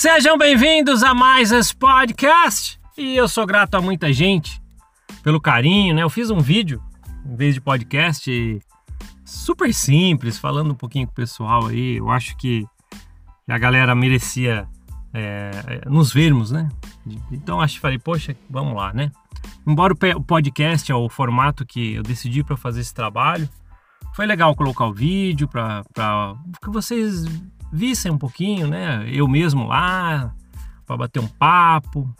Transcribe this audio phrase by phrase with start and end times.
[0.00, 2.80] Sejam bem-vindos a mais esse podcast.
[2.96, 4.58] E eu sou grato a muita gente
[5.22, 6.02] pelo carinho, né?
[6.02, 6.82] Eu fiz um vídeo
[7.26, 8.62] em vez de podcast
[9.26, 11.98] super simples, falando um pouquinho com o pessoal aí.
[11.98, 12.66] Eu acho que
[13.46, 14.66] a galera merecia
[15.12, 16.70] é, nos vermos, né?
[17.30, 19.12] Então acho que falei, poxa, vamos lá, né?
[19.66, 23.46] Embora o podcast é o formato que eu decidi para fazer esse trabalho,
[24.14, 25.84] foi legal colocar o vídeo para
[26.64, 27.26] que vocês
[27.72, 29.08] vissem um pouquinho, né?
[29.08, 30.34] Eu mesmo lá,
[30.86, 32.12] para bater um papo.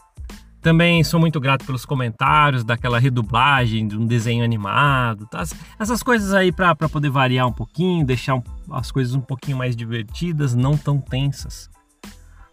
[0.61, 5.43] Também sou muito grato pelos comentários daquela redublagem de um desenho animado, tá?
[5.79, 8.41] Essas coisas aí para poder variar um pouquinho, deixar
[8.71, 11.69] as coisas um pouquinho mais divertidas, não tão tensas.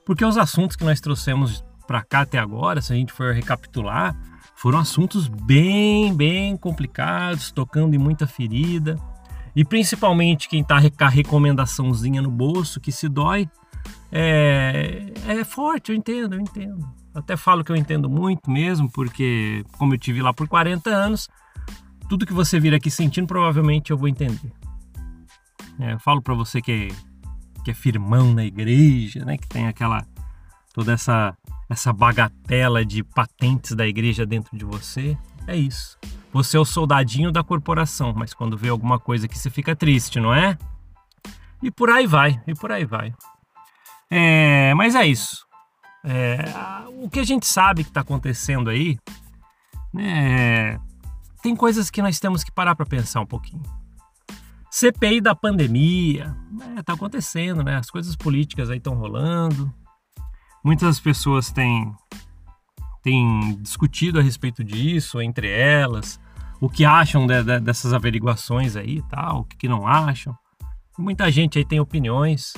[0.06, 4.16] Porque os assuntos que nós trouxemos para cá até agora, se a gente for recapitular,
[4.56, 8.98] foram assuntos bem, bem complicados, tocando em muita ferida.
[9.58, 13.50] E principalmente quem está com a recomendaçãozinha no bolso, que se dói,
[14.12, 16.88] é, é forte, eu entendo, eu entendo.
[17.12, 21.28] Até falo que eu entendo muito mesmo, porque como eu tive lá por 40 anos,
[22.08, 24.52] tudo que você vir aqui sentindo, provavelmente eu vou entender.
[25.80, 29.36] É, eu falo para você que é, que é firmão na igreja, né?
[29.36, 30.06] Que tem aquela
[30.72, 31.36] toda essa
[31.68, 35.18] essa bagatela de patentes da igreja dentro de você.
[35.48, 35.98] É isso.
[36.30, 40.20] Você é o soldadinho da corporação, mas quando vê alguma coisa que você fica triste,
[40.20, 40.58] não é?
[41.62, 43.14] E por aí vai, e por aí vai.
[44.10, 45.46] É, mas é isso.
[46.04, 46.36] É,
[47.02, 48.98] o que a gente sabe que está acontecendo aí,
[49.92, 50.78] né,
[51.42, 53.62] tem coisas que nós temos que parar para pensar um pouquinho.
[54.70, 56.36] CPI da pandemia,
[56.76, 57.76] está né, acontecendo, né?
[57.76, 59.72] As coisas políticas aí estão rolando.
[60.62, 61.90] Muitas pessoas têm
[63.02, 66.20] têm discutido a respeito disso entre elas,
[66.60, 70.36] o que acham de, de, dessas averiguações aí, tal, o que, que não acham.
[70.98, 72.52] Muita gente aí tem opiniões.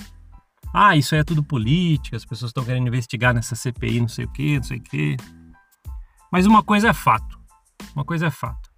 [0.73, 4.25] Ah, isso aí é tudo política, as pessoas estão querendo investigar nessa CPI, não sei
[4.25, 5.17] o que, não sei o que.
[6.33, 7.39] Mas uma coisa é fato.
[7.95, 8.71] Uma coisa é fato.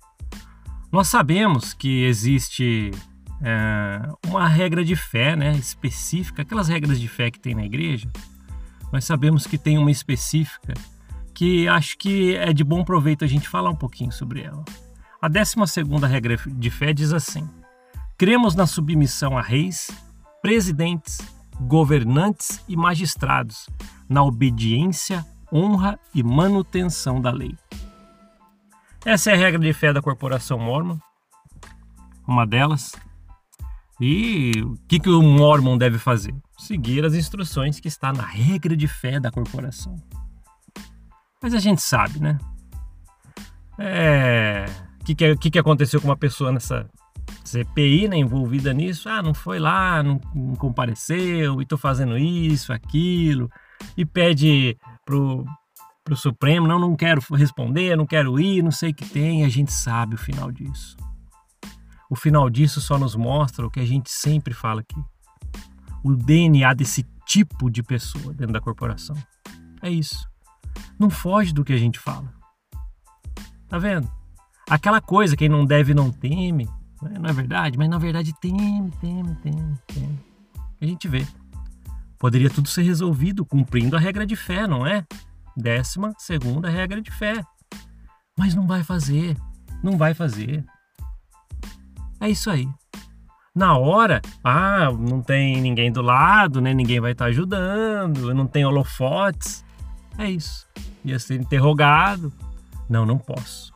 [0.90, 2.90] Nós sabemos que existe
[3.42, 8.10] é, uma regra de fé, né, específica, aquelas regras de fé que tem na igreja.
[8.92, 10.74] Nós sabemos que tem uma específica
[11.34, 14.64] que acho que é de bom proveito a gente falar um pouquinho sobre ela.
[15.20, 15.56] A 12
[16.08, 17.48] regra de fé diz assim:
[18.18, 19.90] Cremos na submissão a reis,
[20.40, 21.18] presidentes,
[21.60, 23.68] governantes e magistrados,
[24.08, 27.56] na obediência, honra e manutenção da lei.
[29.04, 30.98] Essa é a regra de fé da corporação Mormon,
[32.26, 32.92] uma delas.
[34.00, 36.34] E o que, que o Mormon deve fazer?
[36.58, 39.96] Seguir as instruções que está na regra de fé da corporação.
[41.42, 42.38] Mas a gente sabe, né?
[43.78, 44.66] É.
[45.00, 46.88] O que, que, que aconteceu com uma pessoa nessa
[47.44, 49.08] CPI, né, envolvida nisso?
[49.08, 53.50] Ah, não foi lá, não, não compareceu, e tô fazendo isso, aquilo,
[53.96, 55.44] e pede pro,
[56.04, 59.48] pro Supremo, não, não quero responder, não quero ir, não sei o que tem, a
[59.48, 60.96] gente sabe o final disso.
[62.08, 65.00] O final disso só nos mostra o que a gente sempre fala aqui.
[66.04, 69.16] O DNA desse tipo de pessoa dentro da corporação.
[69.82, 70.31] É isso
[70.98, 72.32] não foge do que a gente fala.
[73.68, 74.10] Tá vendo?
[74.68, 76.66] Aquela coisa, quem não deve não teme,
[77.02, 77.18] né?
[77.18, 77.76] não é verdade?
[77.76, 80.18] Mas na verdade teme, teme, teme, teme.
[80.80, 81.26] A gente vê.
[82.18, 85.04] Poderia tudo ser resolvido cumprindo a regra de fé, não é?
[85.56, 87.44] Décima segunda regra de fé.
[88.38, 89.36] Mas não vai fazer.
[89.82, 90.64] Não vai fazer.
[92.20, 92.68] É isso aí.
[93.54, 96.72] Na hora, ah, não tem ninguém do lado, né?
[96.72, 99.64] Ninguém vai estar ajudando, não tem holofotes.
[100.18, 100.66] É isso.
[101.04, 102.32] Ia ser interrogado.
[102.88, 103.72] Não, não posso.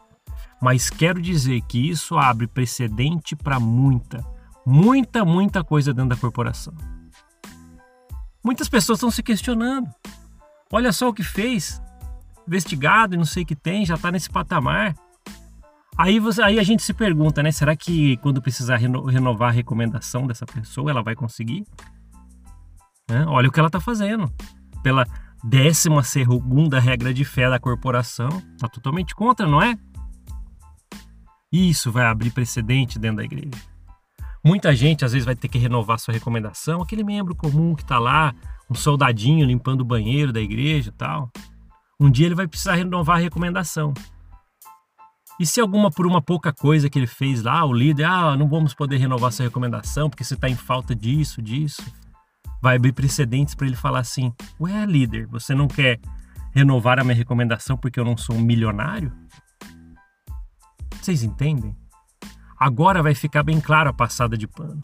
[0.61, 4.25] Mas quero dizer que isso abre precedente para muita,
[4.65, 6.75] muita, muita coisa dentro da corporação.
[8.43, 9.91] Muitas pessoas estão se questionando.
[10.73, 11.83] Olha só o que fez.
[12.47, 14.95] Investigado e não sei o que tem, já está nesse patamar.
[15.99, 17.51] Aí, você, aí a gente se pergunta, né?
[17.51, 21.67] Será que quando precisar reno, renovar a recomendação dessa pessoa, ela vai conseguir?
[23.29, 24.31] Olha o que ela está fazendo.
[24.83, 25.07] Pela,
[25.47, 28.29] décima segunda regra de fé da corporação.
[28.55, 29.79] Está totalmente contra, não é?
[31.53, 33.63] Isso vai abrir precedente dentro da igreja.
[34.45, 37.99] Muita gente às vezes vai ter que renovar sua recomendação, aquele membro comum que está
[37.99, 38.35] lá,
[38.71, 41.31] um soldadinho limpando o banheiro da igreja e tal.
[41.99, 43.95] Um dia ele vai precisar renovar a recomendação.
[45.39, 48.49] E se alguma por uma pouca coisa que ele fez lá, o líder, ah, não
[48.49, 51.83] vamos poder renovar sua recomendação porque você está em falta disso, disso
[52.67, 56.01] vai abrir precedentes para ele falar assim: Ué, líder, você não quer
[56.53, 59.13] renovar a minha recomendação porque eu não sou um milionário?
[61.01, 61.77] Vocês entendem?
[62.59, 64.81] Agora vai ficar bem claro a passada de pano.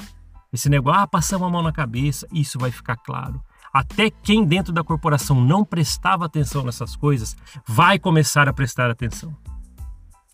[0.52, 3.42] Esse negócio, ah, passamos a mão na cabeça, isso vai ficar claro.
[3.74, 7.34] até quem dentro da corporação não prestava atenção nessas coisas
[7.66, 9.36] vai começar a prestar atenção.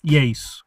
[0.05, 0.63] E é isso.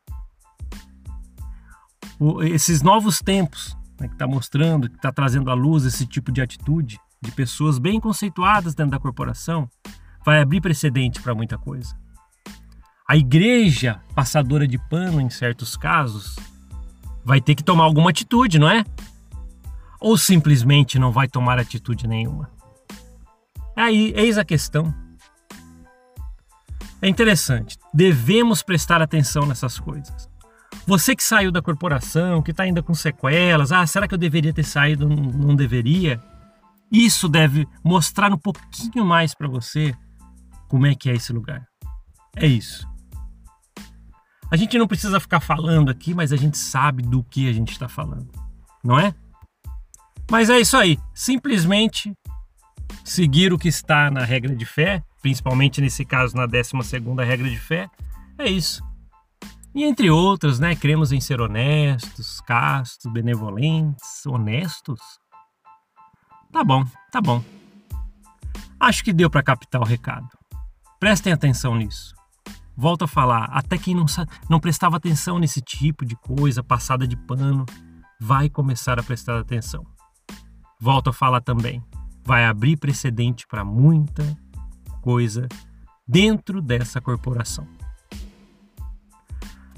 [2.18, 6.31] O, esses novos tempos né, que está mostrando, que está trazendo à luz esse tipo
[6.31, 9.69] de atitude de pessoas bem conceituadas dentro da corporação,
[10.25, 11.95] vai abrir precedente para muita coisa.
[13.07, 16.36] A igreja, passadora de pano em certos casos,
[17.24, 18.83] vai ter que tomar alguma atitude, não é?
[20.00, 22.50] Ou simplesmente não vai tomar atitude nenhuma.
[23.75, 24.94] Aí, eis a questão.
[27.01, 30.31] É interessante, devemos prestar atenção nessas coisas.
[30.86, 34.54] Você que saiu da corporação, que está ainda com sequelas, ah, será que eu deveria
[34.54, 35.07] ter saído?
[35.07, 36.22] Não, não deveria?
[36.92, 39.95] Isso deve mostrar um pouquinho mais para você
[40.68, 41.66] como é que é esse lugar.
[42.36, 42.88] É isso.
[44.50, 47.72] A gente não precisa ficar falando aqui, mas a gente sabe do que a gente
[47.72, 48.30] está falando,
[48.84, 49.13] não é?
[50.30, 51.00] Mas é isso aí.
[51.13, 52.13] Simplesmente
[53.06, 56.74] seguir o que está na regra de fé, principalmente nesse caso na 12
[57.25, 57.89] regra de fé,
[58.38, 58.84] é isso.
[59.73, 65.00] E entre outras, né, cremos em ser honestos, castos, benevolentes, honestos.
[66.51, 67.41] Tá bom, tá bom.
[68.77, 70.27] Acho que deu para captar o recado.
[71.00, 72.13] Prestem atenção nisso.
[72.75, 74.06] Volto a falar, até quem não,
[74.50, 77.65] não prestava atenção nesse tipo de coisa, passada de pano,
[78.19, 79.85] vai começar a prestar atenção.
[80.79, 81.83] Volto a falar também,
[82.25, 84.24] vai abrir precedente para muita
[85.01, 85.47] coisa
[86.07, 87.67] dentro dessa corporação.